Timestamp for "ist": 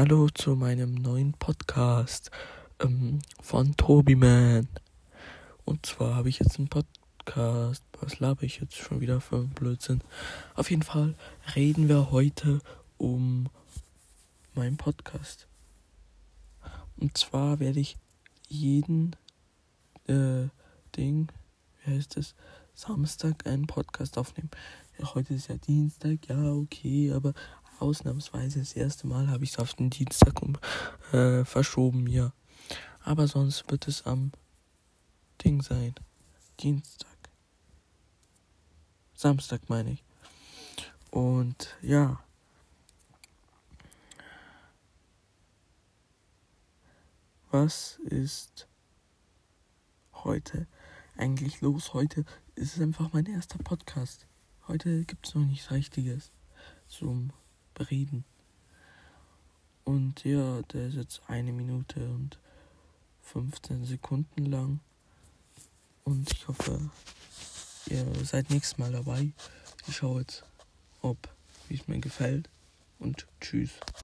25.34-25.48, 48.04-48.68, 52.54-52.76, 60.88-60.96